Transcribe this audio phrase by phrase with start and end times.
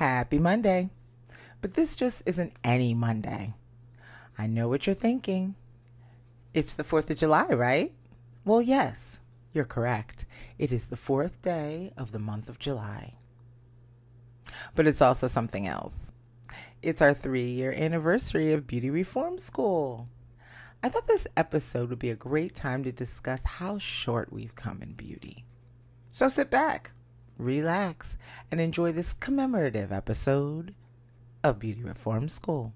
[0.00, 0.88] Happy Monday.
[1.60, 3.52] But this just isn't any Monday.
[4.38, 5.56] I know what you're thinking.
[6.54, 7.92] It's the 4th of July, right?
[8.46, 9.20] Well, yes,
[9.52, 10.24] you're correct.
[10.56, 13.12] It is the fourth day of the month of July.
[14.74, 16.12] But it's also something else.
[16.80, 20.08] It's our three year anniversary of Beauty Reform School.
[20.82, 24.80] I thought this episode would be a great time to discuss how short we've come
[24.80, 25.44] in beauty.
[26.14, 26.92] So sit back,
[27.40, 28.16] relax,
[28.50, 30.74] and enjoy this commemorative episode
[31.42, 32.72] of Beauty Reform School.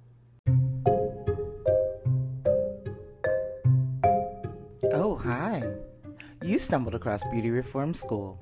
[4.92, 5.62] Oh, hi.
[6.42, 8.38] You stumbled across Beauty Reform School,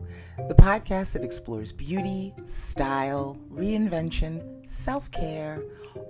[0.49, 5.63] the podcast that explores beauty, style, reinvention, self care,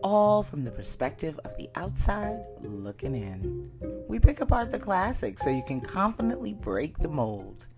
[0.02, 3.70] all from the perspective of the outside looking in.
[4.08, 7.68] We pick apart the classics so you can confidently break the mold.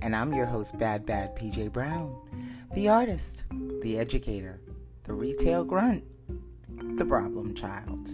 [0.00, 2.14] And I'm your host, Bad Bad PJ Brown,
[2.74, 3.44] the artist,
[3.82, 4.60] the educator,
[5.04, 6.04] the retail grunt,
[6.96, 8.10] the problem child.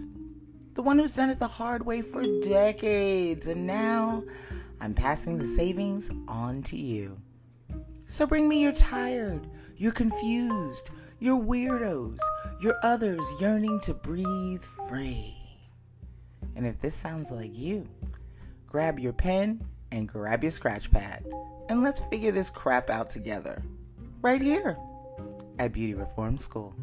[0.73, 4.23] The one who's done it the hard way for decades, and now
[4.81, 7.17] I'm passing the savings on to you.
[8.05, 9.47] So bring me your tired,
[9.77, 12.17] your confused, your weirdos,
[12.61, 15.35] your others yearning to breathe free.
[16.55, 17.87] And if this sounds like you,
[18.67, 19.63] grab your pen
[19.93, 21.23] and grab your scratch pad,
[21.69, 23.61] and let's figure this crap out together.
[24.21, 24.75] Right here
[25.59, 26.73] at Beauty Reform School.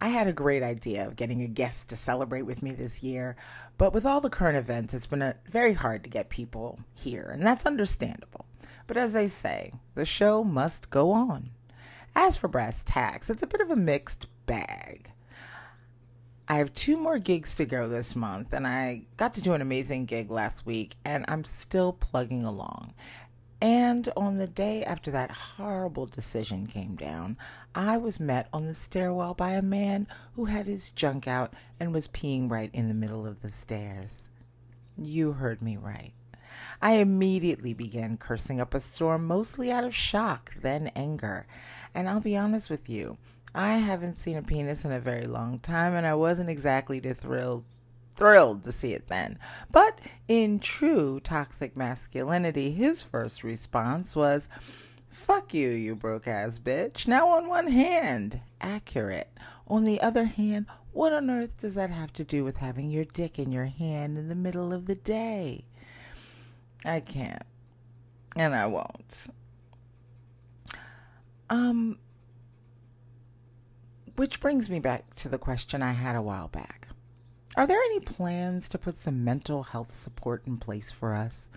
[0.00, 3.34] I had a great idea of getting a guest to celebrate with me this year,
[3.78, 7.44] but with all the current events, it's been very hard to get people here, and
[7.44, 8.46] that's understandable.
[8.86, 11.50] But as they say, the show must go on.
[12.14, 15.10] As for brass tacks, it's a bit of a mixed bag.
[16.48, 19.60] I have two more gigs to go this month, and I got to do an
[19.60, 22.94] amazing gig last week, and I'm still plugging along.
[23.60, 27.36] And on the day after that horrible decision came down,
[27.74, 31.92] I was met on the stairwell by a man who had his junk out and
[31.92, 34.28] was peeing right in the middle of the stairs.
[34.96, 36.12] You heard me right.
[36.80, 41.46] I immediately began cursing up a storm, mostly out of shock, then anger.
[41.94, 43.18] And I'll be honest with you,
[43.56, 47.64] I haven't seen a penis in a very long time, and I wasn't exactly thrilled
[48.14, 49.38] thrilled to see it then.
[49.70, 54.48] But in true toxic masculinity, his first response was,
[55.08, 57.08] Fuck you, you broke ass bitch.
[57.08, 59.32] Now, on one hand, accurate.
[59.68, 63.04] On the other hand, what on earth does that have to do with having your
[63.06, 65.64] dick in your hand in the middle of the day?
[66.84, 67.42] I can't.
[68.36, 69.26] And I won't.
[71.48, 71.98] Um,
[74.16, 76.88] which brings me back to the question I had a while back.
[77.54, 81.50] Are there any plans to put some mental health support in place for us?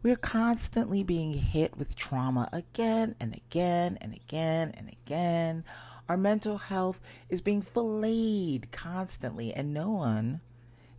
[0.00, 5.64] We are constantly being hit with trauma again and again and again and again.
[6.08, 10.40] Our mental health is being filleted constantly, and no one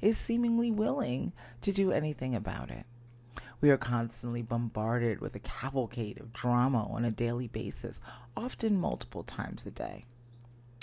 [0.01, 2.85] is seemingly willing to do anything about it.
[3.61, 8.01] We are constantly bombarded with a cavalcade of drama on a daily basis,
[8.35, 10.03] often multiple times a day.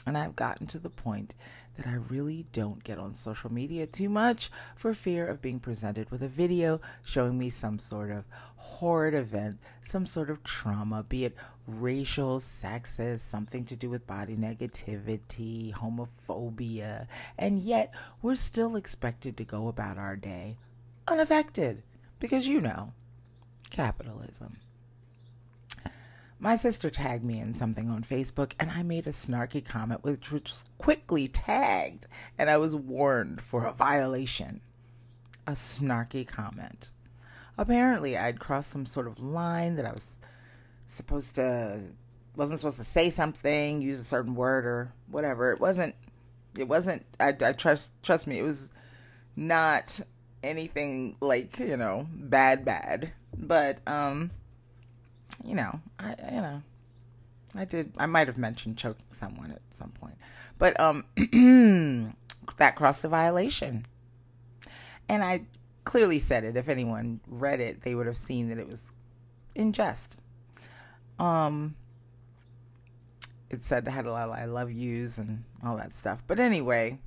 [0.05, 1.35] And I've gotten to the point
[1.77, 6.11] that I really don't get on social media too much for fear of being presented
[6.11, 8.25] with a video showing me some sort of
[8.57, 11.35] horrid event, some sort of trauma, be it
[11.67, 17.07] racial, sexist, something to do with body negativity, homophobia,
[17.39, 20.57] and yet we're still expected to go about our day
[21.09, 21.83] unaffected
[22.19, 22.93] because you know,
[23.71, 24.59] capitalism.
[26.43, 30.33] My sister tagged me in something on Facebook, and I made a snarky comment which
[30.33, 34.61] was quickly tagged, and I was warned for a violation.
[35.47, 36.91] A snarky comment.
[37.57, 40.17] Apparently, I'd crossed some sort of line that I was
[40.89, 41.79] supposed to,
[42.35, 45.53] wasn't supposed to say something, use a certain word or whatever.
[45.53, 45.95] It wasn't,
[46.59, 48.69] it wasn't, I, I trust, trust me, it was
[49.37, 50.01] not
[50.43, 53.12] anything like, you know, bad, bad.
[53.33, 54.33] But, um,
[55.44, 56.62] you know, I you know,
[57.55, 57.93] I did.
[57.99, 60.17] I might have mentioned choking someone at some point,
[60.58, 61.05] but um,
[62.56, 63.87] that crossed a violation,
[65.08, 65.43] and I
[65.84, 66.56] clearly said it.
[66.56, 68.93] If anyone read it, they would have seen that it was
[69.55, 70.19] in jest.
[71.19, 71.76] Um,
[73.50, 76.23] it said I had a lot of I love yous and all that stuff.
[76.26, 76.99] But anyway,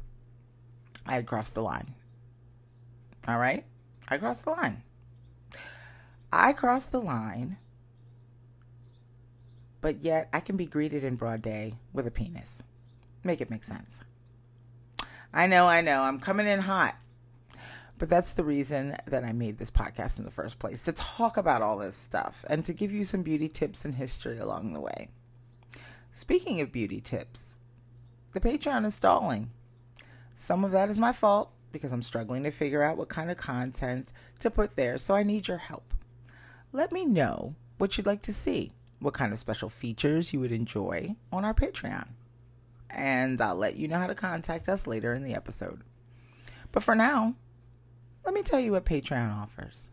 [1.06, 1.96] I had crossed the line.
[3.28, 3.66] All right,
[4.08, 4.84] I crossed the line.
[6.32, 7.58] I crossed the line
[9.86, 12.64] but yet I can be greeted in broad day with a penis.
[13.24, 14.00] Make it make sense.
[15.32, 16.96] I know, I know, I'm coming in hot.
[18.00, 21.38] But that's the reason that I made this podcast in the first place to talk
[21.38, 24.82] about all this stuff and to give you some beauty tips and history along the
[24.82, 25.10] way.
[26.14, 27.56] Speaking of beauty tips,
[28.32, 29.52] the Patreon is stalling.
[30.34, 33.38] Some of that is my fault because I'm struggling to figure out what kind of
[33.38, 35.94] content to put there, so I need your help.
[36.74, 40.52] Let me know what you'd like to see, what kind of special features you would
[40.52, 42.08] enjoy on our Patreon.
[42.90, 45.82] And I'll let you know how to contact us later in the episode.
[46.72, 47.36] But for now,
[48.26, 49.92] let me tell you what Patreon offers.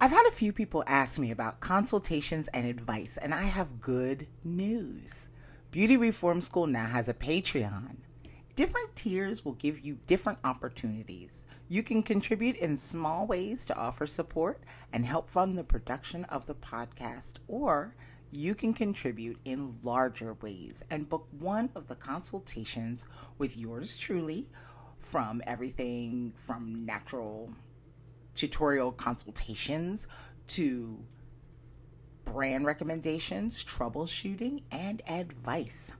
[0.00, 4.26] I've had a few people ask me about consultations and advice, and I have good
[4.44, 5.28] news.
[5.70, 7.96] Beauty Reform School now has a Patreon.
[8.56, 11.44] Different tiers will give you different opportunities.
[11.68, 14.62] You can contribute in small ways to offer support
[14.92, 17.96] and help fund the production of the podcast, or
[18.30, 23.04] you can contribute in larger ways and book one of the consultations
[23.38, 24.46] with yours truly
[25.00, 27.52] from everything from natural
[28.36, 30.06] tutorial consultations
[30.46, 31.00] to
[32.24, 35.92] brand recommendations, troubleshooting, and advice.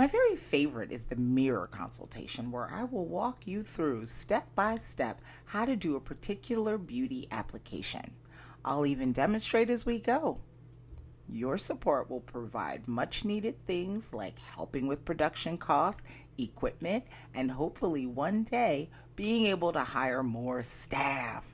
[0.00, 4.76] My very favorite is the mirror consultation, where I will walk you through step by
[4.76, 8.12] step how to do a particular beauty application.
[8.64, 10.40] I'll even demonstrate as we go.
[11.28, 16.00] Your support will provide much needed things like helping with production costs,
[16.38, 17.04] equipment,
[17.34, 21.44] and hopefully one day being able to hire more staff.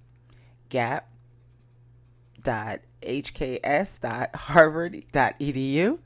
[3.01, 5.99] gap.hks.harvard.edu,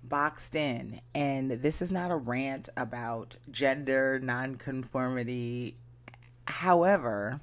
[0.03, 1.01] boxed in.
[1.15, 5.75] And this is not a rant about gender nonconformity.
[6.45, 7.39] However,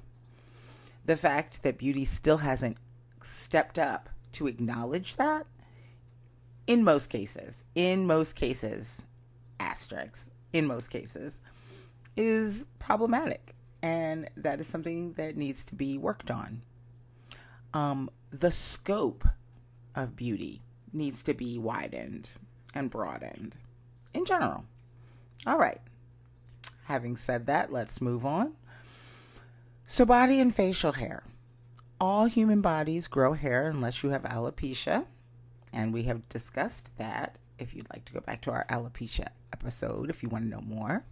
[1.05, 2.77] the fact that beauty still hasn't
[3.23, 5.45] stepped up to acknowledge that
[6.67, 9.07] in most cases, in most cases,
[9.59, 11.39] asterisks, in most cases,
[12.17, 13.55] is problematic.
[13.81, 16.61] And that is something that needs to be worked on.
[17.73, 19.25] Um, the scope
[19.95, 22.29] of beauty needs to be widened
[22.73, 23.55] and broadened
[24.13, 24.65] in general.
[25.45, 25.79] All right.
[26.85, 28.53] Having said that, let's move on.
[29.85, 31.23] So, body and facial hair.
[32.01, 35.05] All human bodies grow hair unless you have alopecia
[35.71, 40.09] and we have discussed that if you'd like to go back to our alopecia episode
[40.09, 41.03] if you want to know more.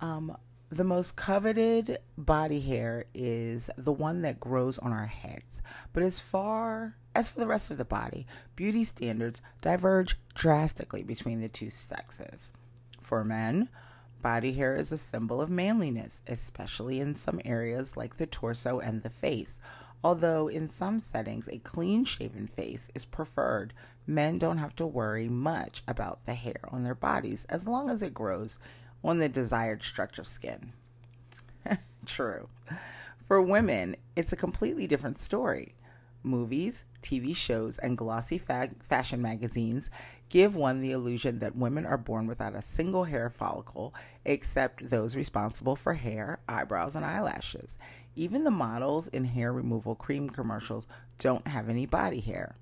[0.00, 0.36] Um,
[0.70, 5.60] the most coveted body hair is the one that grows on our heads.
[5.92, 11.42] But as far as for the rest of the body, beauty standards diverge drastically between
[11.42, 12.52] the two sexes.
[13.02, 13.68] For men,
[14.22, 19.02] body hair is a symbol of manliness, especially in some areas like the torso and
[19.02, 19.60] the face.
[20.04, 23.72] Although in some settings a clean shaven face is preferred,
[24.06, 28.02] men don't have to worry much about the hair on their bodies as long as
[28.02, 28.58] it grows
[29.04, 30.72] on the desired stretch of skin.
[32.06, 32.48] True.
[33.28, 35.74] For women, it's a completely different story.
[36.24, 39.90] Movies, TV shows, and glossy fa- fashion magazines
[40.28, 43.94] give one the illusion that women are born without a single hair follicle
[44.24, 47.76] except those responsible for hair, eyebrows, and eyelashes.
[48.14, 50.86] Even the models in hair removal cream commercials
[51.18, 52.56] don't have any body hair.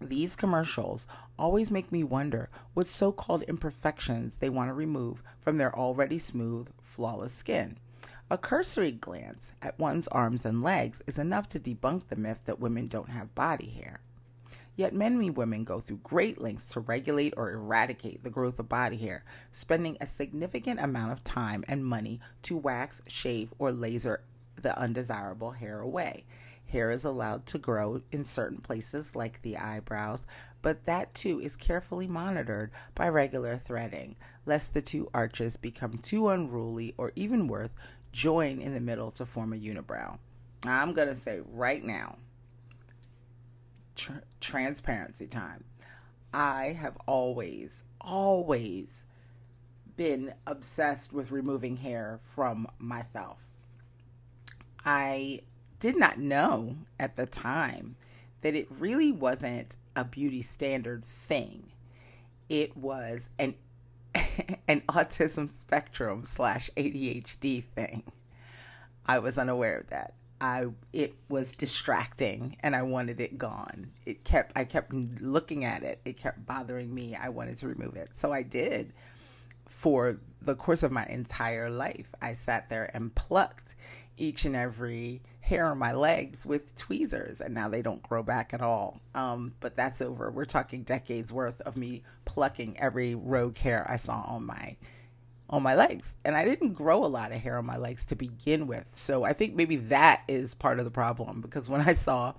[0.00, 1.06] These commercials
[1.38, 6.18] always make me wonder what so called imperfections they want to remove from their already
[6.18, 7.76] smooth, flawless skin.
[8.30, 12.58] A cursory glance at one's arms and legs is enough to debunk the myth that
[12.58, 14.00] women don't have body hair.
[14.76, 18.96] Yet many women go through great lengths to regulate or eradicate the growth of body
[18.96, 24.22] hair, spending a significant amount of time and money to wax, shave, or laser
[24.64, 26.24] the undesirable hair away.
[26.66, 30.26] Hair is allowed to grow in certain places, like the eyebrows,
[30.62, 34.16] but that too is carefully monitored by regular threading,
[34.46, 37.70] lest the two arches become too unruly or even worse,
[38.10, 40.18] join in the middle to form a unibrow.
[40.64, 42.16] I'm going to say right now,
[43.94, 45.64] tr- transparency time.
[46.32, 49.04] I have always, always
[49.96, 53.43] been obsessed with removing hair from myself.
[54.84, 55.40] I
[55.80, 57.96] did not know at the time
[58.42, 61.64] that it really wasn't a beauty standard thing.
[62.48, 63.54] It was an
[64.68, 68.04] an autism spectrum slash ADHD thing.
[69.06, 70.14] I was unaware of that.
[70.40, 73.88] I it was distracting and I wanted it gone.
[74.04, 76.00] It kept I kept looking at it.
[76.04, 77.16] It kept bothering me.
[77.16, 78.10] I wanted to remove it.
[78.14, 78.92] So I did
[79.68, 82.14] for the course of my entire life.
[82.20, 83.74] I sat there and plucked
[84.16, 88.54] each and every hair on my legs with tweezers, and now they don't grow back
[88.54, 89.00] at all.
[89.14, 90.30] Um, but that's over.
[90.30, 94.76] We're talking decades worth of me plucking every rogue hair I saw on my
[95.50, 96.14] on my legs.
[96.24, 98.86] And I didn't grow a lot of hair on my legs to begin with.
[98.92, 102.34] So I think maybe that is part of the problem because when I saw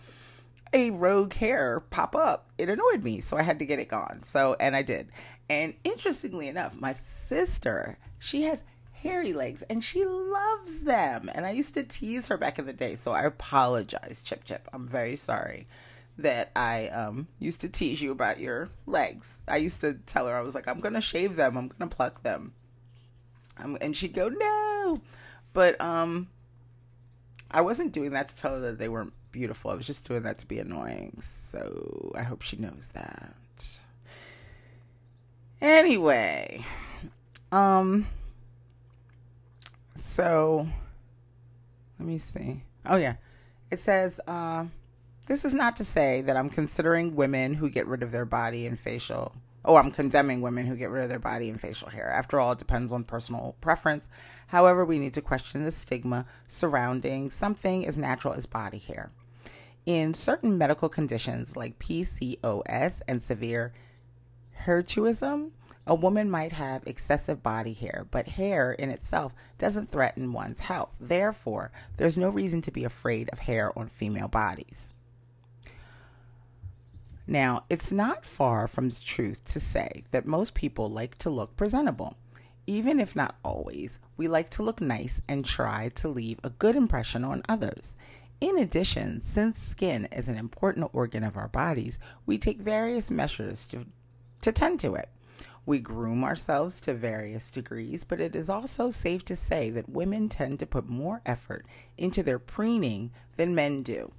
[0.73, 3.21] a rogue hair pop up, it annoyed me.
[3.21, 4.23] So I had to get it gone.
[4.23, 5.09] So, and I did.
[5.49, 8.63] And interestingly enough, my sister, she has
[9.05, 11.29] hairy legs and she loves them.
[11.33, 14.67] And I used to tease her back in the day, so I apologize, Chip Chip.
[14.73, 15.67] I'm very sorry
[16.17, 19.41] that I um, used to tease you about your legs.
[19.47, 21.89] I used to tell her, I was like, I'm going to shave them, I'm going
[21.89, 22.53] to pluck them.
[23.57, 25.01] Um, and she'd go, no.
[25.53, 26.27] But um,
[27.51, 29.71] I wasn't doing that to tell her that they weren't beautiful.
[29.71, 31.17] I was just doing that to be annoying.
[31.19, 33.33] So I hope she knows that.
[35.61, 36.65] Anyway,
[37.51, 38.07] um,
[40.05, 40.67] so
[41.99, 42.63] let me see.
[42.85, 43.15] Oh yeah,
[43.71, 44.65] it says uh,
[45.27, 48.67] this is not to say that I'm considering women who get rid of their body
[48.67, 49.33] and facial.
[49.65, 52.07] Oh, I'm condemning women who get rid of their body and facial hair.
[52.11, 54.07] After all, it depends on personal preference.
[54.45, 59.09] However, we need to question the stigma surrounding something as natural as body hair.
[59.87, 63.73] In certain medical conditions like PCOS and severe
[64.65, 65.49] hirsutism,
[65.87, 70.89] a woman might have excessive body hair, but hair in itself doesn't threaten one's health.
[70.99, 74.89] Therefore, there's no reason to be afraid of hair on female bodies.
[77.27, 81.55] Now, it's not far from the truth to say that most people like to look
[81.55, 82.17] presentable.
[82.67, 86.75] Even if not always, we like to look nice and try to leave a good
[86.75, 87.95] impression on others.
[88.41, 93.65] In addition, since skin is an important organ of our bodies, we take various measures
[93.65, 93.85] to,
[94.41, 95.09] to tend to it.
[95.67, 100.29] We groom ourselves to various degrees, but it is also safe to say that women
[100.29, 101.65] tend to put more effort
[101.97, 104.11] into their preening than men do.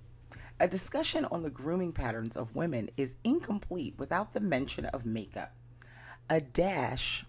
[0.58, 5.52] A discussion on the grooming patterns of women is incomplete without the mention of makeup.
[6.28, 7.24] A dash.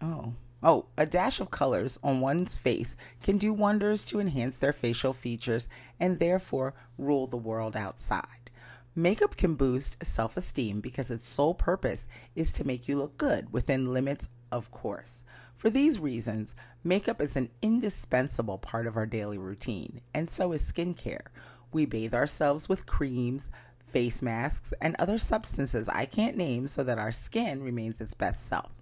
[0.00, 0.34] Oh.
[0.62, 5.12] Oh, a dash of colors on one's face can do wonders to enhance their facial
[5.12, 5.68] features
[6.00, 8.47] and therefore rule the world outside.
[8.94, 13.52] Makeup can boost self esteem because its sole purpose is to make you look good
[13.52, 15.24] within limits, of course.
[15.56, 16.54] For these reasons,
[16.84, 21.26] makeup is an indispensable part of our daily routine, and so is skincare.
[21.72, 26.98] We bathe ourselves with creams, face masks, and other substances I can't name so that
[26.98, 28.77] our skin remains its best self.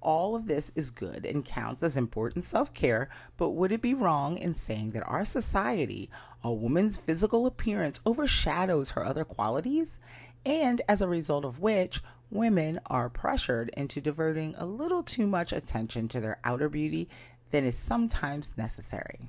[0.00, 3.94] All of this is good and counts as important self care, but would it be
[3.94, 6.08] wrong in saying that our society,
[6.44, 9.98] a woman's physical appearance overshadows her other qualities?
[10.46, 15.52] And as a result of which, women are pressured into diverting a little too much
[15.52, 17.08] attention to their outer beauty
[17.50, 19.28] than is sometimes necessary.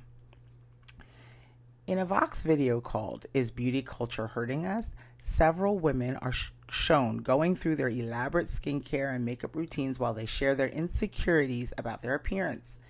[1.86, 4.92] In a Vox video called Is Beauty Culture Hurting Us?
[5.22, 10.26] several women are sh- shown going through their elaborate skincare and makeup routines while they
[10.26, 12.80] share their insecurities about their appearance.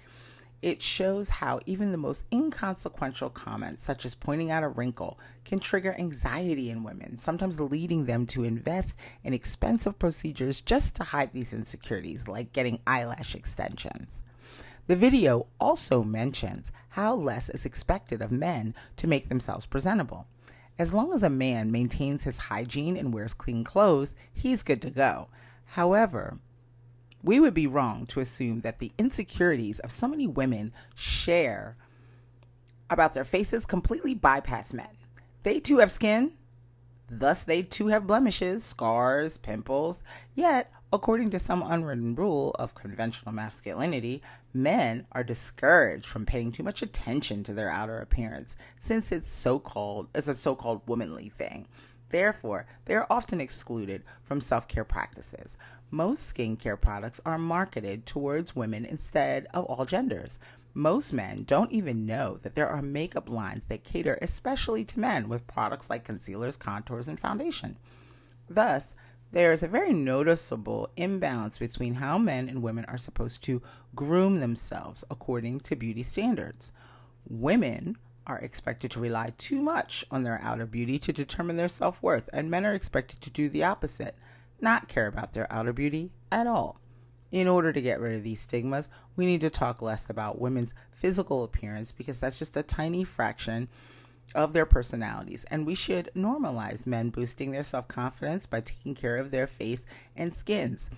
[0.62, 5.58] It shows how even the most inconsequential comments, such as pointing out a wrinkle, can
[5.58, 8.94] trigger anxiety in women, sometimes leading them to invest
[9.24, 14.22] in expensive procedures just to hide these insecurities, like getting eyelash extensions.
[14.86, 20.26] The video also mentions how less is expected of men to make themselves presentable.
[20.80, 24.88] As long as a man maintains his hygiene and wears clean clothes, he's good to
[24.88, 25.28] go.
[25.66, 26.38] However,
[27.22, 31.76] we would be wrong to assume that the insecurities of so many women share
[32.88, 34.96] about their faces completely bypass men.
[35.42, 36.32] They too have skin,
[37.10, 40.02] thus, they too have blemishes, scars, pimples,
[40.34, 44.22] yet According to some unwritten rule of conventional masculinity,
[44.52, 50.08] men are discouraged from paying too much attention to their outer appearance since it's so-called
[50.14, 51.66] is a so-called womanly thing.
[52.08, 55.56] Therefore, they are often excluded from self-care practices.
[55.92, 60.38] Most skincare products are marketed towards women instead of all genders.
[60.74, 65.28] Most men don't even know that there are makeup lines that cater especially to men
[65.28, 67.76] with products like concealers, contours, and foundation.
[68.48, 68.94] Thus,
[69.32, 73.62] there is a very noticeable imbalance between how men and women are supposed to
[73.94, 76.72] groom themselves according to beauty standards.
[77.28, 77.96] Women
[78.26, 82.28] are expected to rely too much on their outer beauty to determine their self worth,
[82.32, 84.16] and men are expected to do the opposite,
[84.60, 86.80] not care about their outer beauty at all.
[87.30, 90.74] In order to get rid of these stigmas, we need to talk less about women's
[90.90, 93.68] physical appearance because that's just a tiny fraction
[94.34, 99.16] of their personalities, and we should normalize men boosting their self confidence by taking care
[99.16, 99.84] of their face
[100.16, 100.90] and skins.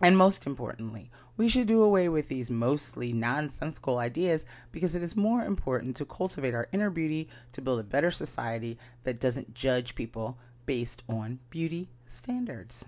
[0.00, 5.16] And most importantly, we should do away with these mostly nonsensical ideas because it is
[5.16, 9.94] more important to cultivate our inner beauty to build a better society that doesn't judge
[9.94, 12.84] people based on beauty standards.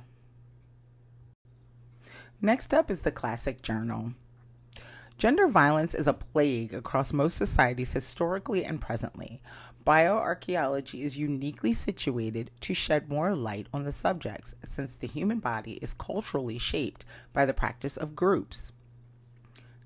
[2.40, 4.12] Next up is the Classic Journal.
[5.18, 9.42] Gender violence is a plague across most societies historically and presently.
[9.85, 15.72] Bioarchaeology is uniquely situated to shed more light on the subjects since the human body
[15.83, 18.72] is culturally shaped by the practice of groups.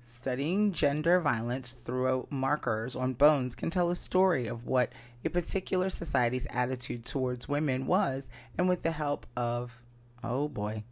[0.03, 4.93] Studying gender violence through markers on bones can tell a story of what
[5.25, 9.81] a particular society's attitude towards women was, and with the help of,
[10.23, 10.83] oh boy,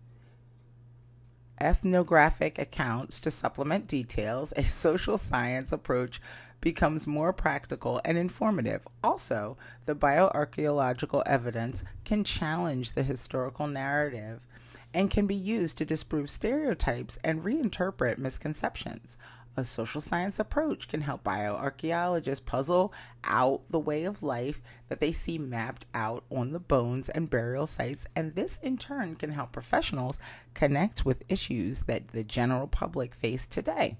[1.62, 6.22] ethnographic accounts to supplement details, a social science approach
[6.60, 8.88] becomes more practical and informative.
[9.04, 14.48] Also, the bioarchaeological evidence can challenge the historical narrative
[14.94, 19.18] and can be used to disprove stereotypes and reinterpret misconceptions.
[19.58, 22.94] A social science approach can help bioarchaeologists puzzle
[23.26, 27.68] out the way of life that they see mapped out on the bones and burial
[27.68, 30.20] sites, and this in turn can help professionals
[30.54, 33.98] connect with issues that the general public face today.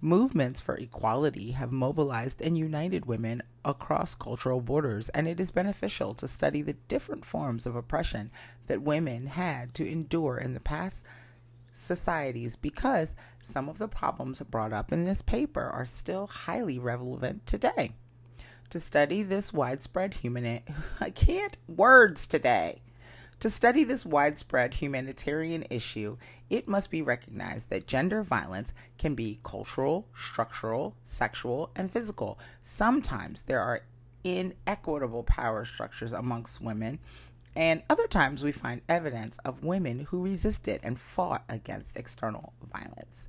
[0.00, 6.14] Movements for equality have mobilized and united women across cultural borders, and it is beneficial
[6.14, 8.30] to study the different forms of oppression
[8.68, 11.04] that women had to endure in the past
[11.76, 17.46] societies because some of the problems brought up in this paper are still highly relevant
[17.46, 17.92] today.
[18.70, 20.62] To study this widespread human
[21.00, 22.80] I can't words today.
[23.40, 26.16] To study this widespread humanitarian issue,
[26.48, 32.38] it must be recognized that gender violence can be cultural, structural, sexual, and physical.
[32.62, 33.82] Sometimes there are
[34.24, 36.98] inequitable power structures amongst women
[37.56, 43.28] and other times we find evidence of women who resisted and fought against external violence.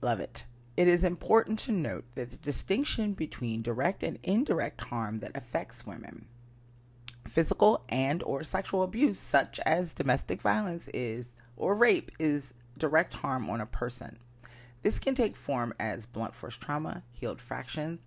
[0.00, 0.46] Love it.
[0.76, 5.86] It is important to note that the distinction between direct and indirect harm that affects
[5.86, 6.26] women
[7.28, 13.50] physical and or sexual abuse such as domestic violence is or rape is direct harm
[13.50, 14.18] on a person.
[14.82, 18.00] This can take form as blunt force trauma, healed fractions,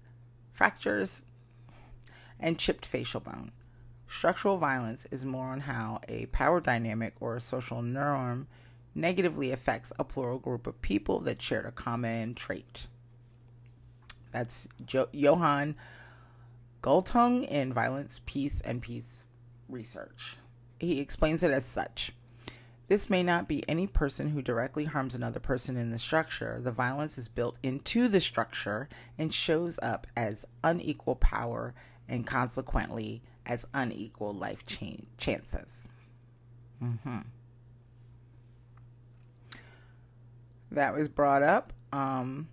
[0.54, 1.24] fractures,
[2.40, 3.52] and chipped facial bone.
[4.12, 8.46] Structural violence is more on how a power dynamic or a social norm
[8.94, 12.88] negatively affects a plural group of people that share a common trait.
[14.34, 15.76] That's jo- Johan
[16.84, 19.28] Galtung in Violence, Peace, and Peace
[19.70, 20.36] research.
[20.78, 22.12] He explains it as such.
[22.90, 26.60] This may not be any person who directly harms another person in the structure.
[26.60, 31.74] The violence is built into the structure and shows up as unequal power
[32.10, 35.88] and consequently as unequal life ch- chances.
[36.84, 37.20] Mm-hmm.
[40.72, 42.48] That was brought up um,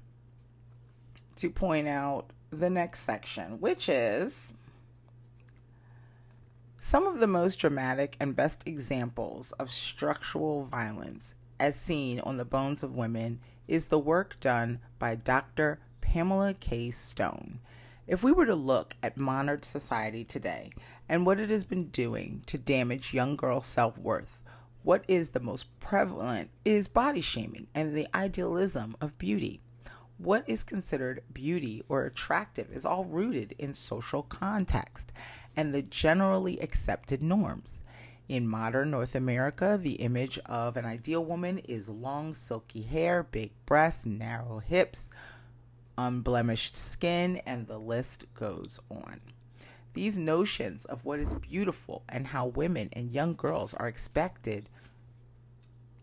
[1.36, 4.52] to point out the next section, which is
[6.78, 12.44] some of the most dramatic and best examples of structural violence, as seen on the
[12.44, 15.78] bones of women, is the work done by Dr.
[16.00, 16.90] Pamela K.
[16.90, 17.60] Stone.
[18.08, 20.72] If we were to look at modern society today
[21.10, 24.40] and what it has been doing to damage young girls' self worth,
[24.82, 29.60] what is the most prevalent is body shaming and the idealism of beauty.
[30.16, 35.12] What is considered beauty or attractive is all rooted in social context
[35.54, 37.84] and the generally accepted norms.
[38.26, 43.52] In modern North America, the image of an ideal woman is long, silky hair, big
[43.66, 45.10] breasts, narrow hips,
[45.98, 49.20] unblemished skin, and the list goes on.
[49.92, 54.70] These notions of what is beautiful and how women and young girls are expected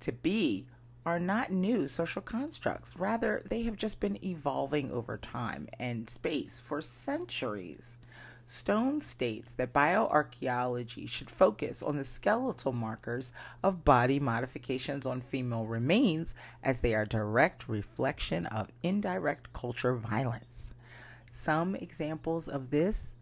[0.01, 0.65] to be
[1.05, 2.97] are not new social constructs.
[2.97, 7.97] Rather, they have just been evolving over time and space for centuries.
[8.47, 13.31] Stone states that bioarchaeology should focus on the skeletal markers
[13.63, 20.75] of body modifications on female remains as they are direct reflection of indirect culture violence.
[21.33, 23.15] Some examples of this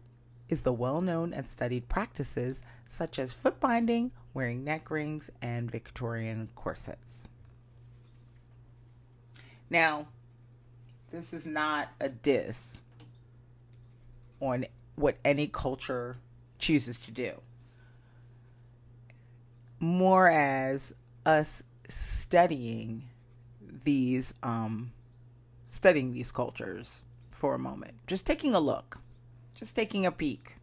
[0.50, 6.50] is the well-known and studied practices such as foot binding, wearing neck rings, and Victorian
[6.54, 7.28] corsets.
[9.70, 10.06] Now,
[11.10, 12.82] this is not a diss
[14.40, 16.16] on what any culture
[16.58, 17.32] chooses to do.
[19.80, 20.94] More as
[21.26, 23.04] us studying
[23.84, 24.92] these um,
[25.70, 27.94] studying these cultures for a moment.
[28.06, 28.98] Just taking a look.
[29.54, 30.56] Just taking a peek.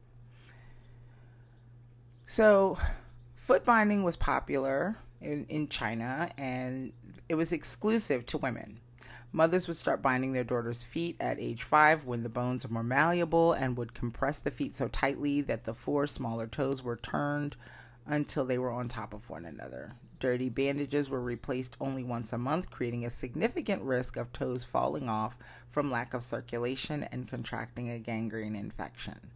[2.26, 2.78] So
[3.36, 6.94] foot binding was popular in, in China and
[7.28, 8.80] it was exclusive to women.
[9.34, 12.84] Mothers would start binding their daughters' feet at age five when the bones are more
[12.84, 17.56] malleable and would compress the feet so tightly that the four smaller toes were turned
[18.06, 19.94] until they were on top of one another.
[20.20, 25.08] Dirty bandages were replaced only once a month, creating a significant risk of toes falling
[25.08, 25.38] off
[25.70, 29.32] from lack of circulation and contracting a gangrene infection.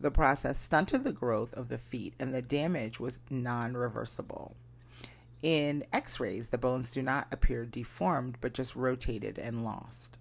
[0.00, 4.56] The process stunted the growth of the feet and the damage was non reversible.
[5.42, 10.18] In x rays, the bones do not appear deformed but just rotated and lost.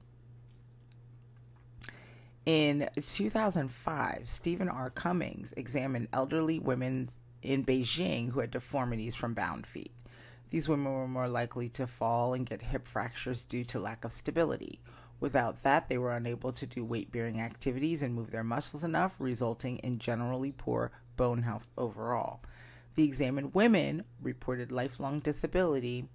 [2.46, 4.90] In 2005, Steven R.
[4.90, 7.10] Cummings examined elderly women
[7.42, 9.92] in Beijing who had deformities from bound feet.
[10.50, 14.14] These women were more likely to fall and get hip fractures due to lack of
[14.14, 14.80] stability.
[15.20, 19.16] Without that, they were unable to do weight bearing activities and move their muscles enough,
[19.20, 22.40] resulting in generally poor bone health overall.
[22.98, 26.10] The examined women reported lifelong disability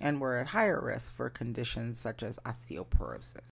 [0.00, 3.46] and were at higher risk for conditions such as osteoporosis.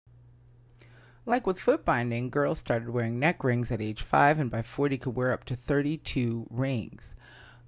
[1.26, 4.96] Like with foot binding, girls started wearing neck rings at age 5 and by 40
[4.96, 7.14] could wear up to 32 rings.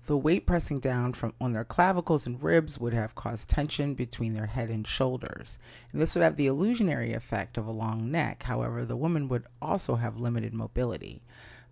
[0.06, 4.32] The weight pressing down from on their clavicles and ribs would have caused tension between
[4.32, 5.58] their head and shoulders.
[5.92, 8.44] And this would have the illusionary effect of a long neck.
[8.44, 11.20] However, the woman would also have limited mobility.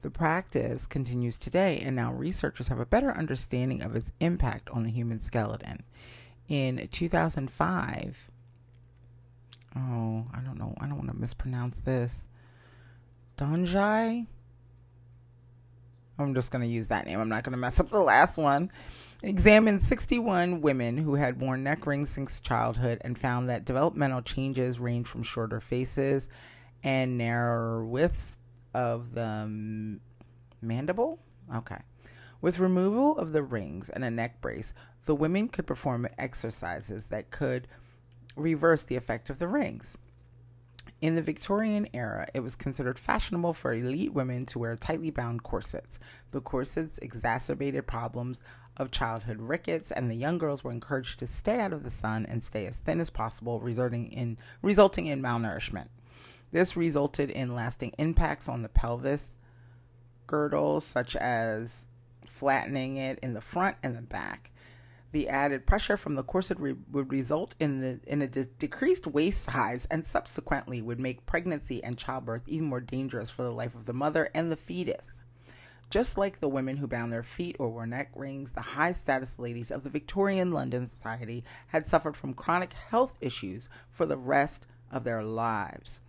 [0.03, 4.83] The practice continues today, and now researchers have a better understanding of its impact on
[4.83, 5.85] the human skeleton.
[6.49, 8.31] In 2005,
[9.77, 12.27] oh, I don't know, I don't want to mispronounce this.
[13.37, 14.27] Donjai?
[16.19, 17.21] I'm just going to use that name.
[17.21, 18.73] I'm not going to mess up the last one.
[19.23, 24.81] Examined 61 women who had worn neck rings since childhood and found that developmental changes
[24.81, 26.29] range from shorter faces
[26.83, 28.39] and narrower widths
[28.75, 29.99] of the
[30.61, 31.19] mandible.
[31.55, 31.79] Okay.
[32.41, 34.75] With removal of the rings and a neck brace,
[35.07, 37.69] the women could perform exercises that could
[38.37, 39.97] reverse the effect of the rings.
[41.01, 45.43] In the Victorian era, it was considered fashionable for elite women to wear tightly bound
[45.43, 45.99] corsets.
[46.31, 48.43] The corsets exacerbated problems
[48.77, 52.27] of childhood rickets, and the young girls were encouraged to stay out of the sun
[52.27, 55.89] and stay as thin as possible, resulting in resulting in malnourishment.
[56.53, 59.33] This resulted in lasting impacts on the pelvis
[60.27, 61.89] girdles, such as
[62.27, 64.51] flattening it in the front and the back.
[65.13, 69.07] The added pressure from the corset re- would result in, the, in a de- decreased
[69.07, 73.75] waist size and subsequently would make pregnancy and childbirth even more dangerous for the life
[73.75, 75.13] of the mother and the fetus.
[75.89, 79.39] Just like the women who bound their feet or wore neck rings, the high status
[79.39, 84.67] ladies of the Victorian London society had suffered from chronic health issues for the rest
[84.91, 86.01] of their lives,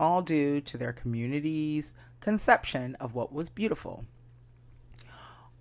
[0.00, 4.04] all due to their community's conception of what was beautiful.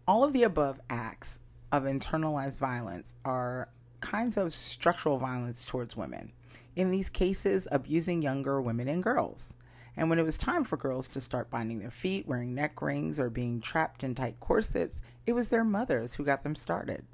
[0.07, 1.41] All of the above acts
[1.73, 3.67] of internalized violence are
[3.99, 6.31] kinds of structural violence towards women.
[6.75, 9.53] In these cases, abusing younger women and girls.
[9.97, 13.19] And when it was time for girls to start binding their feet, wearing neck rings,
[13.19, 17.05] or being trapped in tight corsets, it was their mothers who got them started.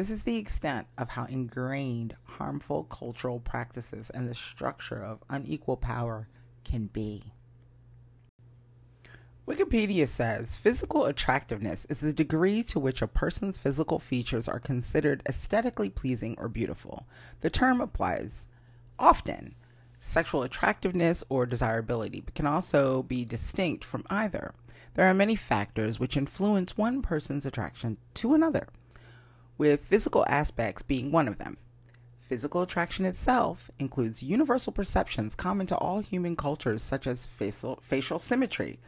[0.00, 5.76] This is the extent of how ingrained harmful cultural practices and the structure of unequal
[5.76, 6.26] power
[6.64, 7.34] can be.
[9.46, 15.22] Wikipedia says physical attractiveness is the degree to which a person's physical features are considered
[15.28, 17.06] aesthetically pleasing or beautiful.
[17.40, 18.48] The term applies
[18.98, 19.54] often
[19.98, 24.54] sexual attractiveness or desirability, but can also be distinct from either.
[24.94, 28.66] There are many factors which influence one person's attraction to another,
[29.60, 31.58] with physical aspects being one of them.
[32.18, 38.18] Physical attraction itself includes universal perceptions common to all human cultures, such as facial, facial
[38.18, 38.78] symmetry,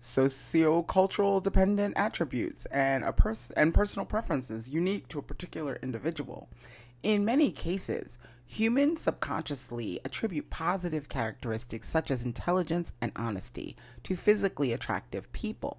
[0.00, 6.48] sociocultural dependent attributes, and, a pers- and personal preferences unique to a particular individual.
[7.04, 8.18] In many cases,
[8.48, 15.78] Humans subconsciously attribute positive characteristics such as intelligence and honesty to physically attractive people.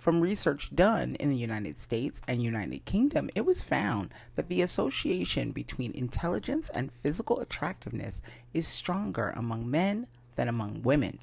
[0.00, 4.62] From research done in the United States and United Kingdom, it was found that the
[4.62, 8.22] association between intelligence and physical attractiveness
[8.54, 11.18] is stronger among men than among women.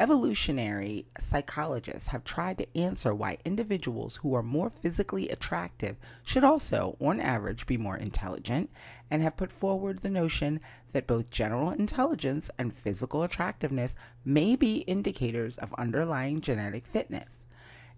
[0.00, 6.96] Evolutionary psychologists have tried to answer why individuals who are more physically attractive should also,
[7.00, 8.68] on average, be more intelligent,
[9.12, 10.58] and have put forward the notion
[10.90, 17.44] that both general intelligence and physical attractiveness may be indicators of underlying genetic fitness.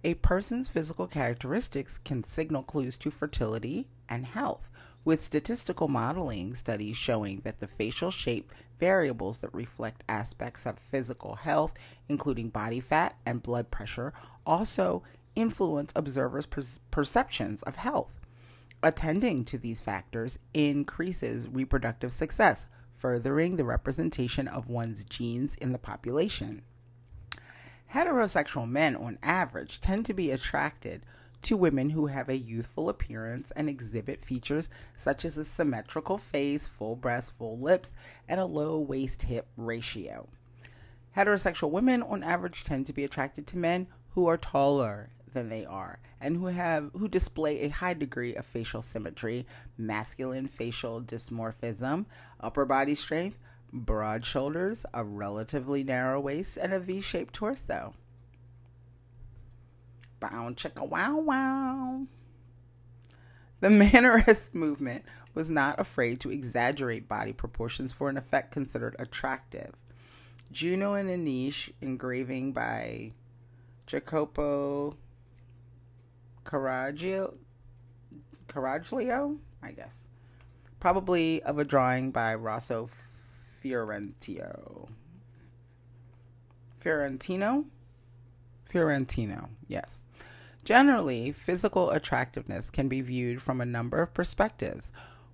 [0.03, 4.71] A person's physical characteristics can signal clues to fertility and health,
[5.05, 11.35] with statistical modeling studies showing that the facial shape variables that reflect aspects of physical
[11.35, 11.75] health,
[12.09, 14.15] including body fat and blood pressure,
[14.47, 15.03] also
[15.35, 18.27] influence observers' per- perceptions of health.
[18.83, 25.79] Attending to these factors increases reproductive success, furthering the representation of one's genes in the
[25.79, 26.63] population.
[27.93, 31.05] Heterosexual men, on average, tend to be attracted
[31.43, 36.69] to women who have a youthful appearance and exhibit features such as a symmetrical face,
[36.69, 37.91] full breasts, full lips,
[38.29, 40.29] and a low waist hip ratio.
[41.17, 45.65] Heterosexual women on average tend to be attracted to men who are taller than they
[45.65, 52.07] are and who have who display a high degree of facial symmetry, masculine facial dimorphism,
[52.39, 53.39] upper body strength,
[53.73, 57.95] broad shoulders, a relatively narrow waist, and a V-shaped torso.
[60.19, 62.07] Bow chicka wow wow.
[63.61, 65.05] The Mannerist movement
[65.35, 69.75] was not afraid to exaggerate body proportions for an effect considered attractive.
[70.53, 73.13] Juno and Anish, engraving by
[73.87, 74.97] Jacopo
[76.45, 77.35] Caraglio,
[78.49, 80.09] Caraglio, I guess,
[80.81, 82.89] probably of a drawing by Rosso
[83.61, 84.89] Fiorentino.
[86.79, 87.67] Fiorentino?
[88.65, 90.01] Fiorentino, yes.
[90.65, 94.93] Generally, physical attractiveness can be viewed from a number of perspectives,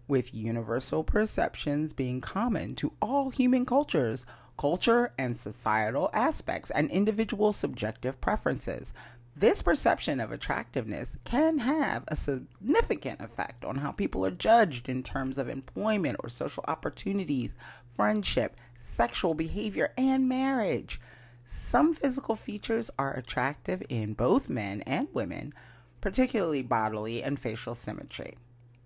[0.09, 4.27] with universal perceptions being common to all human cultures,
[4.59, 8.93] culture and societal aspects, and individual subjective preferences.
[9.37, 15.03] This perception of attractiveness can have a significant effect on how people are judged in
[15.03, 17.55] terms of employment or social opportunities,
[17.97, 21.01] friendship, sexual behavior, and marriage.
[21.47, 25.55] Some physical features are attractive in both men and women,
[26.01, 28.35] particularly bodily and facial symmetry.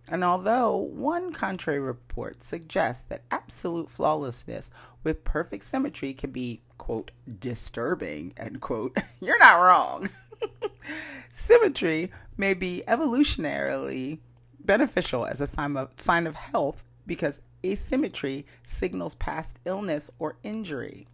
[0.09, 4.70] And although one contrary report suggests that absolute flawlessness
[5.05, 10.09] with perfect symmetry can be, quote, disturbing, end quote, you're not wrong.
[11.33, 14.18] symmetry may be evolutionarily
[14.64, 21.07] beneficial as a sign of, sign of health because asymmetry signals past illness or injury.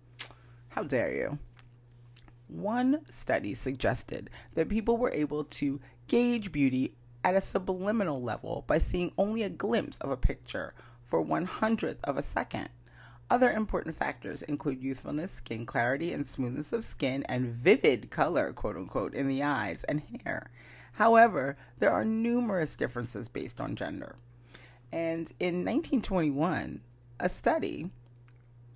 [0.68, 1.38] How dare you?
[2.48, 8.78] One study suggested that people were able to gauge beauty at a subliminal level by
[8.78, 12.68] seeing only a glimpse of a picture for one hundredth of a second.
[13.28, 18.76] Other important factors include youthfulness, skin clarity, and smoothness of skin, and vivid color, quote
[18.76, 20.50] unquote, in the eyes and hair.
[20.92, 24.14] However, there are numerous differences based on gender.
[24.92, 26.80] And in 1921,
[27.18, 27.90] a study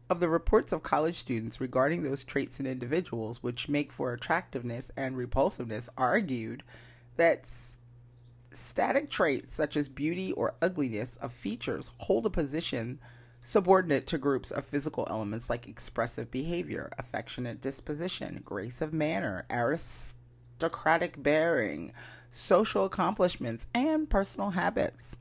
[0.08, 4.90] of the reports of college students regarding those traits in individuals which make for attractiveness
[4.96, 6.64] and repulsiveness argued
[7.16, 7.48] that
[8.52, 12.98] static traits such as beauty or ugliness of features hold a position
[13.40, 21.22] subordinate to groups of physical elements like expressive behavior, affectionate disposition, grace of manner, aristocratic
[21.22, 21.92] bearing,
[22.30, 25.16] social accomplishments, and personal habits.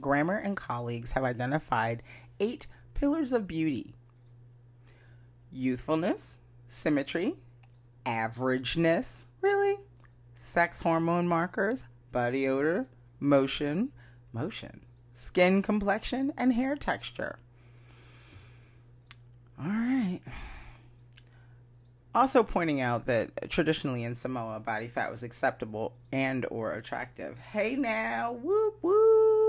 [0.00, 2.02] Grammer and colleagues have identified
[2.38, 3.94] eight pillars of beauty
[5.52, 7.34] youthfulness, symmetry,
[8.06, 9.78] averageness, really,
[10.36, 12.86] sex hormone markers, body odor,
[13.18, 13.90] motion,
[14.32, 14.80] motion,
[15.12, 17.38] skin complexion, and hair texture.
[19.58, 20.20] All right.
[22.14, 27.38] Also pointing out that traditionally in Samoa, body fat was acceptable and or attractive.
[27.38, 29.39] Hey now, whoop whoop.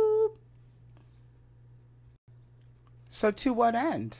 [3.14, 4.20] So to what end?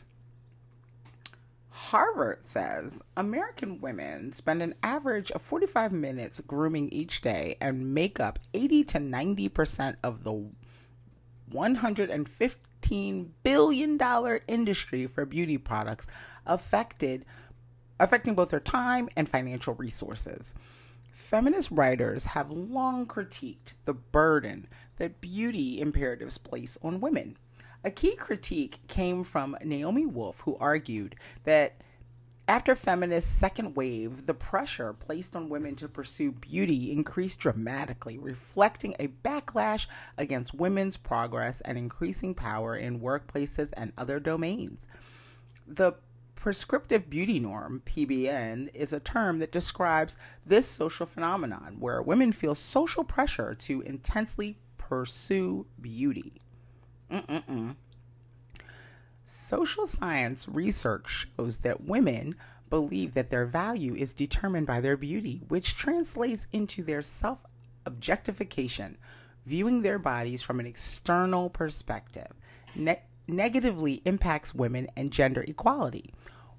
[1.70, 8.20] Harvard says American women spend an average of 45 minutes grooming each day and make
[8.20, 10.46] up 80 to 90% of the
[11.54, 16.08] $115 billion industry for beauty products
[16.46, 17.24] affected
[17.98, 20.54] affecting both their time and financial resources.
[21.14, 27.38] Feminist writers have long critiqued the burden that beauty imperatives place on women.
[27.84, 31.16] A key critique came from Naomi Wolf, who argued
[31.46, 31.82] that
[32.48, 38.94] after feminist second wave, the pressure placed on women to pursue beauty increased dramatically, reflecting
[39.00, 44.88] a backlash against women's progress and increasing power in workplaces and other domains.
[45.66, 45.94] The
[46.36, 52.54] prescriptive beauty norm, PBN, is a term that describes this social phenomenon where women feel
[52.54, 56.41] social pressure to intensely pursue beauty.
[57.12, 57.76] Mm-mm-mm.
[59.26, 62.36] Social science research shows that women
[62.70, 67.40] believe that their value is determined by their beauty, which translates into their self
[67.86, 68.98] objectification,
[69.46, 72.32] viewing their bodies from an external perspective.
[72.76, 76.14] Ne- negatively impacts women and gender equality.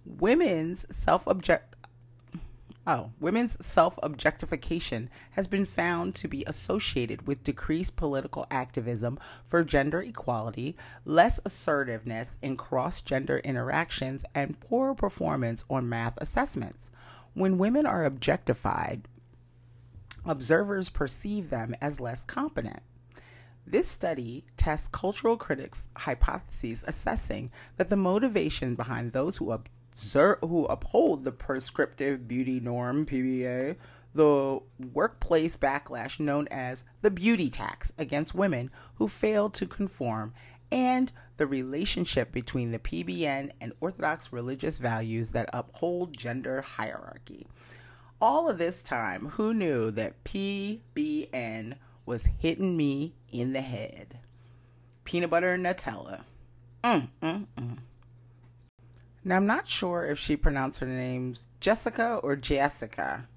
[0.04, 1.26] Women's self
[2.84, 9.62] Oh, women's self objectification has been found to be associated with decreased political activism for
[9.62, 16.90] gender equality, less assertiveness in cross gender interactions, and poor performance on math assessments.
[17.34, 19.06] When women are objectified,
[20.24, 22.82] observers perceive them as less competent.
[23.64, 29.52] This study tests cultural critics' hypotheses assessing that the motivation behind those who
[30.16, 33.76] ob- who uphold the prescriptive beauty norm PBA,
[34.14, 34.60] the
[34.92, 40.34] workplace backlash known as the beauty tax against women who fail to conform,
[40.70, 47.46] and the relationship between the PBN and Orthodox religious values that uphold gender hierarchy.
[48.20, 51.76] All of this time, who knew that PBN
[52.06, 54.18] was hitting me in the head?
[55.04, 56.22] Peanut butter and Nutella.
[56.84, 57.78] Mm, mm, mm.
[59.24, 63.28] Now, I'm not sure if she pronounced her names Jessica or Jessica,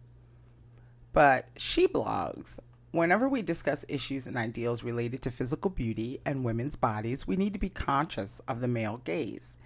[1.13, 2.59] but she blogs.
[2.91, 7.53] Whenever we discuss issues and ideals related to physical beauty and women's bodies, we need
[7.53, 9.57] to be conscious of the male gaze.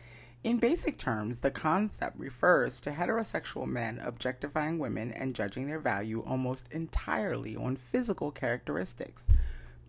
[0.44, 6.22] In basic terms, the concept refers to heterosexual men objectifying women and judging their value
[6.26, 9.28] almost entirely on physical characteristics.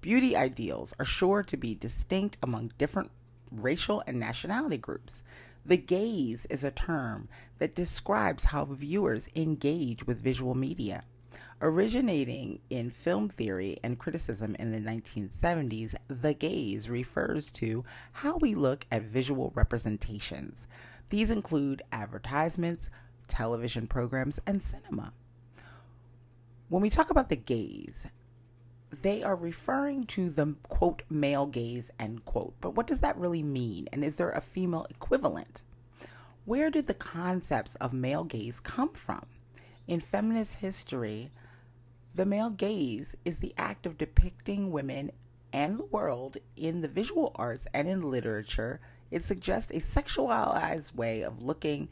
[0.01, 3.11] Beauty ideals are sure to be distinct among different
[3.51, 5.23] racial and nationality groups.
[5.71, 7.29] The gaze is a term
[7.59, 11.01] that describes how viewers engage with visual media.
[11.63, 18.57] Originating in film theory and criticism in the 1970s, the gaze refers to how we
[18.57, 20.67] look at visual representations.
[21.09, 22.91] These include advertisements,
[23.29, 25.13] television programs, and cinema.
[26.69, 28.09] When we talk about the gaze,
[29.03, 32.55] they are referring to the quote male gaze end quote.
[32.61, 33.89] But what does that really mean?
[33.93, 35.63] And is there a female equivalent?
[36.45, 39.27] Where did the concepts of male gaze come from?
[39.87, 41.31] In feminist history,
[42.15, 45.13] the male gaze is the act of depicting women
[45.53, 48.81] and the world in the visual arts and in literature.
[49.11, 51.89] It suggests a sexualized way of looking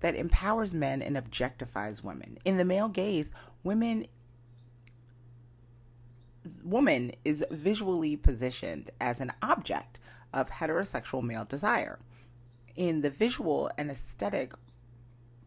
[0.00, 2.38] that empowers men and objectifies women.
[2.44, 3.30] In the male gaze,
[3.62, 4.06] women
[6.64, 9.98] woman is visually positioned as an object
[10.32, 11.98] of heterosexual male desire.
[12.76, 14.52] In the visual and aesthetic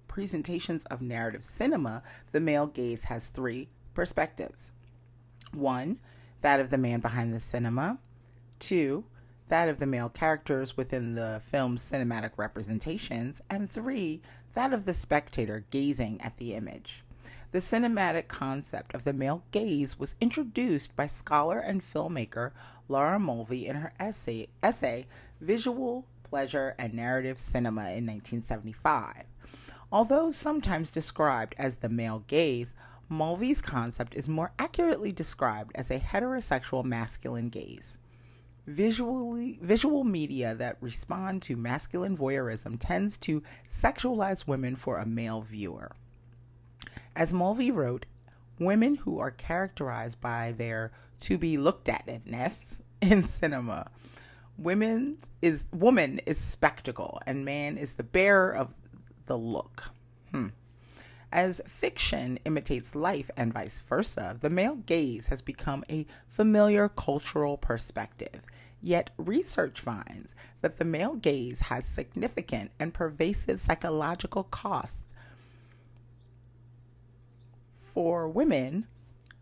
[0.07, 4.71] presentations of narrative cinema, the male gaze has three perspectives.
[5.51, 5.99] One,
[6.41, 7.99] that of the man behind the cinema.
[8.59, 9.05] Two,
[9.47, 14.21] that of the male characters within the film's cinematic representations, and three,
[14.53, 17.03] that of the spectator gazing at the image.
[17.55, 22.51] The cinematic concept of the male gaze was introduced by scholar and filmmaker
[22.89, 25.07] Laura Mulvey in her essay, essay
[25.39, 29.23] Visual Pleasure and Narrative Cinema in 1975.
[29.89, 32.73] Although sometimes described as the male gaze,
[33.07, 37.97] Mulvey's concept is more accurately described as a heterosexual masculine gaze.
[38.67, 43.41] Visually, visual media that respond to masculine voyeurism tends to
[43.71, 45.89] sexualize women for a male viewer.
[47.17, 48.05] As Mulvey wrote,
[48.59, 50.91] women who are characterized by their
[51.21, 53.89] to be looked at ness in cinema.
[54.57, 58.73] Women is woman is spectacle and man is the bearer of
[59.27, 59.91] the look.
[60.31, 60.47] Hmm.
[61.31, 67.57] As fiction imitates life and vice versa, the male gaze has become a familiar cultural
[67.57, 68.41] perspective.
[68.81, 75.04] Yet research finds that the male gaze has significant and pervasive psychological costs
[77.95, 78.85] for women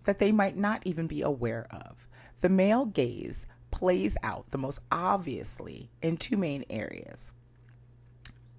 [0.06, 2.08] that they might not even be aware of.
[2.40, 7.34] The male gaze plays out the most obviously in two main areas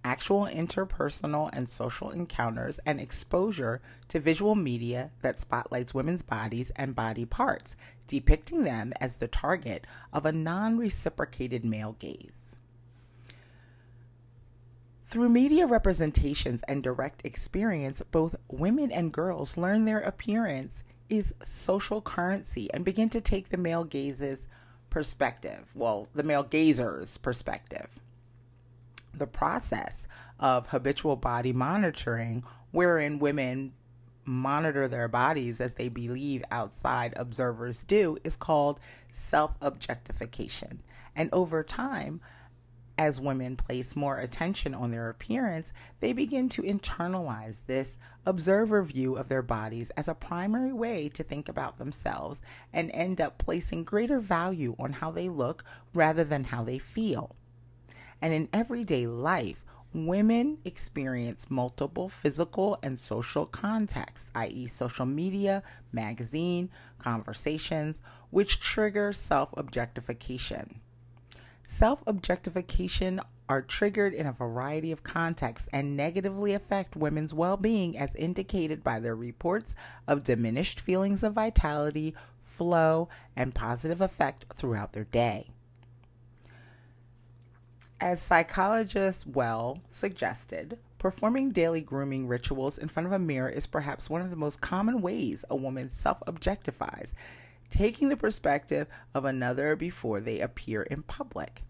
[0.04, 6.94] actual interpersonal and social encounters, and exposure to visual media that spotlights women's bodies and
[6.94, 7.74] body parts,
[8.06, 12.43] depicting them as the target of a non reciprocated male gaze.
[15.14, 22.00] Through media representations and direct experience, both women and girls learn their appearance is social
[22.00, 24.48] currency and begin to take the male gaze's
[24.90, 27.86] perspective, well, the male gazer's perspective
[29.16, 30.08] the process
[30.40, 32.42] of habitual body monitoring,
[32.72, 33.72] wherein women
[34.24, 38.80] monitor their bodies as they believe outside observers do, is called
[39.12, 40.82] self objectification.
[41.14, 42.20] And over time,
[42.96, 49.16] as women place more attention on their appearance, they begin to internalize this observer view
[49.16, 52.40] of their bodies as a primary way to think about themselves
[52.72, 57.34] and end up placing greater value on how they look rather than how they feel.
[58.22, 66.70] And in everyday life, women experience multiple physical and social contexts, i.e., social media, magazine,
[66.98, 70.80] conversations, which trigger self objectification.
[71.66, 77.96] Self objectification are triggered in a variety of contexts and negatively affect women's well being,
[77.96, 79.74] as indicated by their reports
[80.06, 85.50] of diminished feelings of vitality, flow, and positive effect throughout their day.
[88.00, 94.10] As psychologist Well suggested, performing daily grooming rituals in front of a mirror is perhaps
[94.10, 97.14] one of the most common ways a woman self objectifies,
[97.74, 101.64] taking the perspective of another before they appear in public.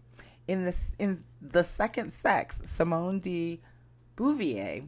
[0.47, 3.59] In the, in the Second Sex, Simone de
[4.15, 4.87] Beauvoir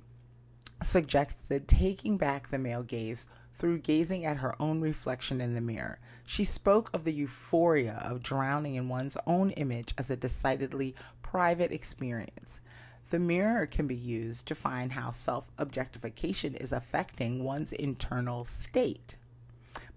[0.84, 5.98] suggested taking back the male gaze through gazing at her own reflection in the mirror.
[6.24, 10.94] She spoke of the euphoria of drowning in one's own image as a decidedly
[11.24, 12.62] private experience.
[13.10, 19.16] The mirror can be used to find how self objectification is affecting one's internal state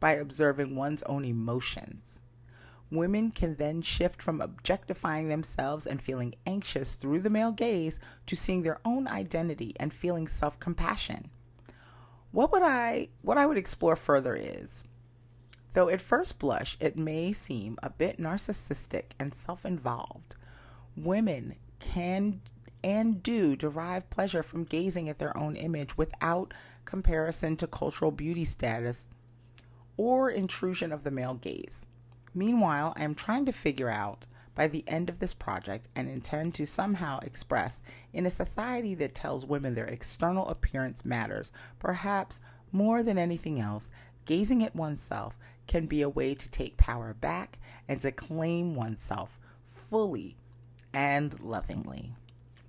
[0.00, 2.18] by observing one's own emotions.
[2.90, 8.34] Women can then shift from objectifying themselves and feeling anxious through the male gaze to
[8.34, 11.30] seeing their own identity and feeling self compassion.
[12.32, 14.82] What would I what I would explore further is
[15.72, 20.34] though at first blush it may seem a bit narcissistic and self-involved,
[20.96, 22.40] women can
[22.82, 26.52] and do derive pleasure from gazing at their own image without
[26.84, 29.06] comparison to cultural beauty status
[30.00, 31.84] or intrusion of the male gaze.
[32.32, 34.24] Meanwhile, I am trying to figure out
[34.54, 37.80] by the end of this project and intend to somehow express
[38.14, 42.40] in a society that tells women their external appearance matters, perhaps
[42.72, 43.90] more than anything else,
[44.24, 45.36] gazing at oneself
[45.66, 49.38] can be a way to take power back and to claim oneself
[49.90, 50.34] fully
[50.94, 52.14] and lovingly.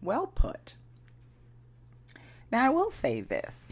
[0.01, 0.75] Well put.
[2.51, 3.71] Now, I will say this.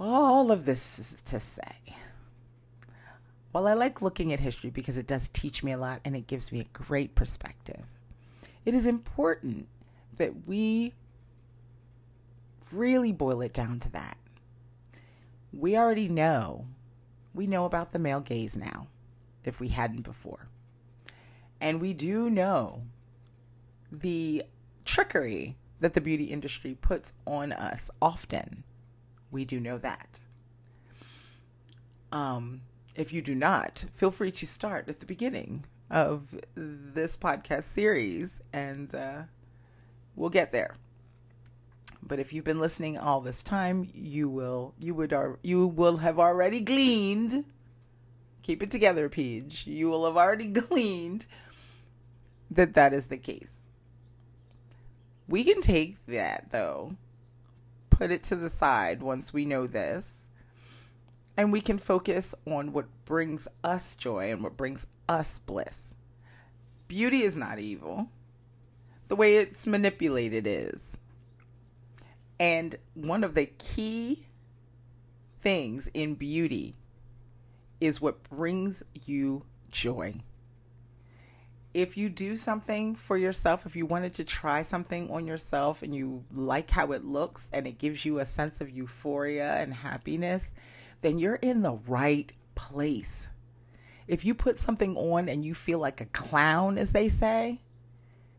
[0.00, 1.96] All of this is to say
[3.52, 6.26] while I like looking at history because it does teach me a lot and it
[6.26, 7.84] gives me a great perspective,
[8.64, 9.66] it is important
[10.16, 10.94] that we
[12.70, 14.18] really boil it down to that.
[15.52, 16.66] We already know,
[17.34, 18.86] we know about the male gaze now,
[19.44, 20.48] if we hadn't before.
[21.60, 22.82] And we do know
[23.90, 24.44] the
[24.84, 28.62] trickery that the beauty industry puts on us often.
[29.30, 30.20] We do know that.
[32.10, 32.62] Um,
[32.94, 38.40] if you do not, feel free to start at the beginning of this podcast series,
[38.52, 39.22] and uh,
[40.16, 40.74] we'll get there.
[42.02, 46.18] But if you've been listening all this time, you will you would you will have
[46.18, 47.44] already gleaned.
[48.42, 49.66] Keep it together, Peach.
[49.66, 51.26] You will have already gleaned
[52.50, 53.58] that that is the case.
[55.28, 56.96] We can take that though,
[57.98, 60.28] put it to the side once we know this,
[61.36, 65.96] and we can focus on what brings us joy and what brings us bliss.
[66.86, 68.08] Beauty is not evil.
[69.08, 71.00] The way it's manipulated is.
[72.38, 74.26] And one of the key
[75.42, 76.76] things in beauty
[77.80, 80.14] is what brings you joy.
[81.78, 85.94] If you do something for yourself, if you wanted to try something on yourself and
[85.94, 90.52] you like how it looks and it gives you a sense of euphoria and happiness,
[91.02, 93.28] then you're in the right place.
[94.08, 97.60] If you put something on and you feel like a clown, as they say,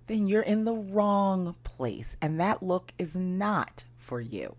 [0.08, 2.18] then you're in the wrong place.
[2.22, 4.58] And that look is not for you.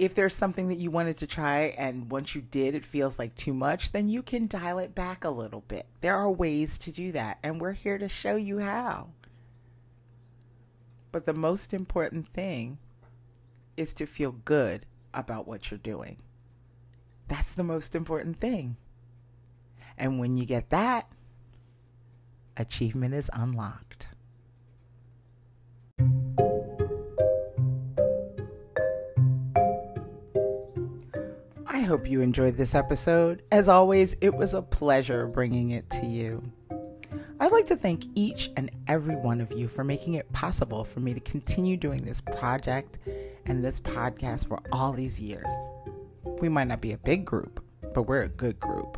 [0.00, 3.34] If there's something that you wanted to try and once you did it feels like
[3.34, 5.84] too much, then you can dial it back a little bit.
[6.00, 9.08] There are ways to do that, and we're here to show you how.
[11.12, 12.78] But the most important thing
[13.76, 16.16] is to feel good about what you're doing.
[17.28, 18.78] That's the most important thing.
[19.98, 21.12] And when you get that,
[22.56, 24.08] achievement is unlocked.
[31.90, 33.42] Hope you enjoyed this episode.
[33.50, 36.40] As always, it was a pleasure bringing it to you.
[37.40, 41.00] I'd like to thank each and every one of you for making it possible for
[41.00, 42.98] me to continue doing this project
[43.46, 45.52] and this podcast for all these years.
[46.40, 47.60] We might not be a big group,
[47.92, 48.96] but we're a good group.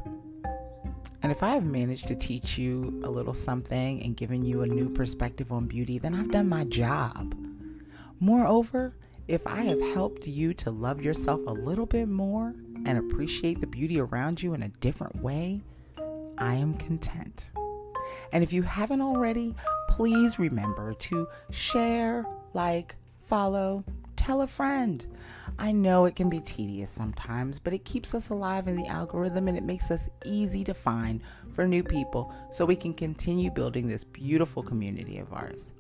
[1.22, 4.66] And if I have managed to teach you a little something and given you a
[4.66, 7.34] new perspective on beauty, then I've done my job.
[8.20, 8.94] Moreover,
[9.28, 12.54] if I have helped you to love yourself a little bit more
[12.84, 15.60] and appreciate the beauty around you in a different way,
[16.38, 17.50] I am content.
[18.32, 19.54] And if you haven't already,
[19.88, 23.84] please remember to share, like, follow,
[24.16, 25.06] tell a friend.
[25.58, 29.48] I know it can be tedious sometimes, but it keeps us alive in the algorithm
[29.48, 31.20] and it makes us easy to find
[31.54, 35.74] for new people so we can continue building this beautiful community of ours.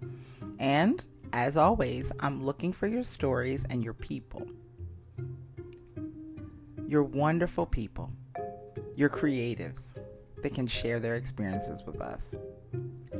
[0.58, 4.46] And as always, I'm looking for your stories and your people.
[6.92, 8.12] You're wonderful people.
[8.96, 9.96] You're creatives
[10.42, 12.34] that can share their experiences with us.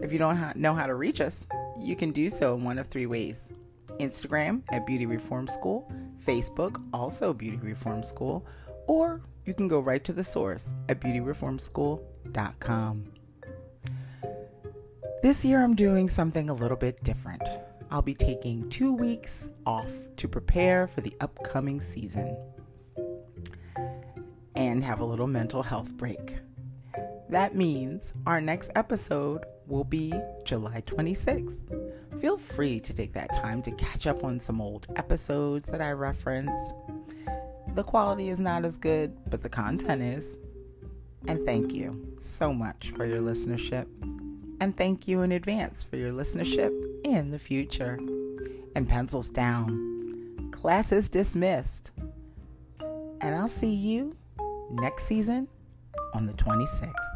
[0.02, 1.46] If you don't know how to reach us,
[1.80, 3.50] you can do so in one of three ways.
[3.98, 5.90] Instagram at Beauty Reform School,
[6.22, 8.46] Facebook, also Beauty Reform School,
[8.88, 13.04] or you can go right to the source at beautyreformschool.com.
[15.22, 17.42] This year I'm doing something a little bit different.
[17.90, 22.36] I'll be taking two weeks off to prepare for the upcoming season
[24.54, 26.38] and have a little mental health break.
[27.28, 30.12] That means our next episode will be
[30.44, 31.58] July 26th.
[32.20, 35.92] Feel free to take that time to catch up on some old episodes that I
[35.92, 36.72] reference.
[37.74, 40.38] The quality is not as good, but the content is.
[41.26, 43.86] And thank you so much for your listenership.
[44.60, 46.72] And thank you in advance for your listenership
[47.04, 47.98] in the future.
[48.76, 50.50] And pencils down.
[50.52, 51.92] Class is dismissed.
[52.80, 54.12] And I'll see you
[54.70, 55.48] next season
[56.14, 57.11] on the 26th.